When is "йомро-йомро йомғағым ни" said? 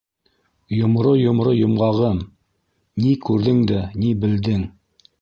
0.79-3.15